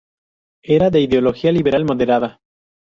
[0.63, 2.41] Era de ideología liberal moderada.